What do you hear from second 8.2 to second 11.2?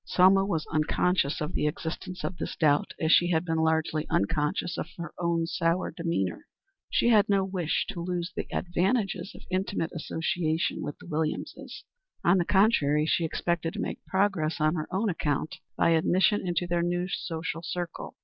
the advantages of intimate association with the